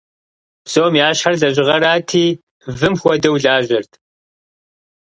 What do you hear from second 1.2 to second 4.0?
лэжьыгъэрати, вым хуэдэу лажьэрт.